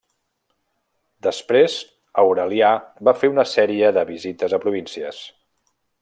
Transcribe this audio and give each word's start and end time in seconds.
Després 1.27 1.75
Aurelià 2.23 2.71
va 3.09 3.15
fer 3.23 3.31
una 3.37 3.47
sèrie 3.53 3.95
de 4.01 4.07
visites 4.13 4.57
a 4.59 4.63
províncies. 4.69 5.21